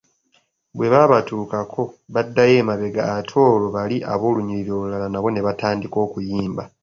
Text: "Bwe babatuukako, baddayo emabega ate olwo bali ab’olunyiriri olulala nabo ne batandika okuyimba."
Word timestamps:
"Bwe 0.77 0.87
babatuukako, 0.93 1.81
baddayo 2.13 2.55
emabega 2.61 3.01
ate 3.15 3.35
olwo 3.51 3.67
bali 3.75 3.97
ab’olunyiriri 4.13 4.71
olulala 4.77 5.07
nabo 5.09 5.27
ne 5.31 5.41
batandika 5.47 5.97
okuyimba." 6.05 6.63